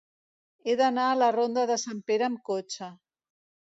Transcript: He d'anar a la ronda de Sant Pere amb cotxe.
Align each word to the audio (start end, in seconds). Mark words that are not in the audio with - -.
He 0.69 0.75
d'anar 0.79 1.03
a 1.09 1.19
la 1.19 1.29
ronda 1.37 1.67
de 1.73 1.77
Sant 1.85 2.03
Pere 2.11 2.31
amb 2.31 2.43
cotxe. 2.53 2.89